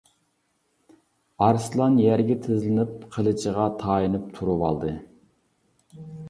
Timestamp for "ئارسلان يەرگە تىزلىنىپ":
1.47-2.95